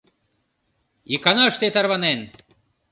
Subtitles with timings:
[1.13, 2.19] Иканаште тарванен!